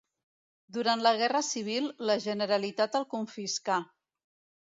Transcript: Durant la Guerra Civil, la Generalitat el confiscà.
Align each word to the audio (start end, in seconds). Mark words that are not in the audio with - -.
Durant 0.77 1.03
la 1.07 1.11
Guerra 1.19 1.41
Civil, 1.49 1.89
la 2.11 2.15
Generalitat 2.25 2.99
el 3.01 3.07
confiscà. 3.13 3.77